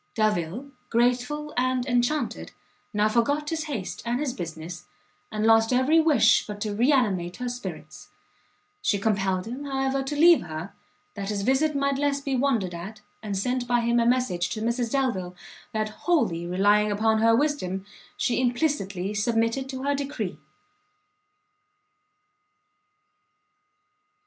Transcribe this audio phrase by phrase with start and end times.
[0.15, 2.53] Delvile, grateful and enchanted,
[2.91, 4.87] now forgot his haste and his business,
[5.31, 8.09] and lost every wish but to re animate her spirits:
[8.81, 10.73] she compelled him, however, to leave her,
[11.13, 14.59] that his visit might less be wondered at, and sent by him a message to
[14.61, 14.91] Mrs.
[14.91, 15.35] Delvile,
[15.71, 17.85] that, wholly relying upon her wisdom,
[18.17, 20.39] she implicitly submitted to her decree.